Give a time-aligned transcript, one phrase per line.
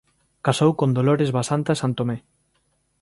[0.45, 2.17] Casou con Dolores Basanta Santomé.